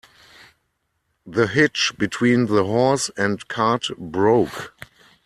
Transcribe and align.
The 1.27 1.45
hitch 1.45 1.93
between 1.95 2.47
the 2.47 2.63
horse 2.63 3.11
and 3.17 3.47
cart 3.47 3.85
broke. 3.99 4.73